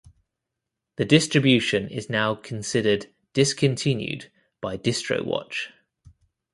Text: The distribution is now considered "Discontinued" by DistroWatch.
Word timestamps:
The 0.95 1.05
distribution 1.05 1.87
is 1.87 2.09
now 2.09 2.33
considered 2.33 3.13
"Discontinued" 3.33 4.31
by 4.59 4.75
DistroWatch. 4.75 5.67